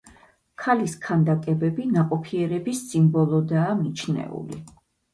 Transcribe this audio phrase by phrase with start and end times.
[0.63, 4.63] ქალის ქანდაკებები ნაყოფიერების სიმბოლოდაა მიჩნეული.